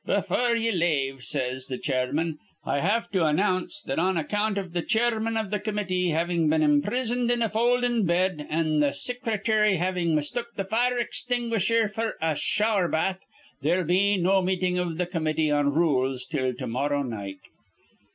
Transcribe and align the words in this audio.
'Befure 0.07 0.55
ye 0.59 0.71
lave,' 0.71 1.21
says 1.21 1.67
th' 1.67 1.79
chairman, 1.79 2.39
'I 2.65 2.79
have 2.79 3.11
to 3.11 3.23
announce 3.23 3.83
that 3.83 3.99
on 3.99 4.17
account 4.17 4.57
iv 4.57 4.73
th' 4.73 4.87
chairman 4.87 5.37
of 5.37 5.51
the 5.51 5.59
comity 5.59 6.09
havin' 6.09 6.49
been 6.49 6.63
imprisoned 6.63 7.29
in 7.29 7.43
a 7.43 7.47
foldin' 7.47 8.03
bed 8.03 8.47
an' 8.49 8.79
th' 8.81 8.95
sicrity 8.95 9.77
havin' 9.77 10.15
mistook 10.15 10.47
th' 10.57 10.67
fire 10.67 10.97
extinguisher 10.97 11.83
f'r 11.87 12.13
a 12.19 12.33
shower 12.33 12.87
bath, 12.87 13.21
they'll 13.61 13.83
be 13.83 14.17
no 14.17 14.41
meeting' 14.41 14.77
iv 14.77 14.97
th' 14.97 15.11
comity 15.11 15.51
on 15.51 15.71
rules 15.71 16.25
till 16.25 16.51
to 16.55 16.65
morrow 16.65 17.03
night. 17.03 17.37